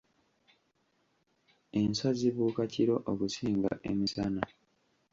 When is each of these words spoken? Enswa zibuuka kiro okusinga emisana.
Enswa 1.79 2.09
zibuuka 2.19 2.63
kiro 2.73 2.95
okusinga 3.11 3.71
emisana. 3.89 4.43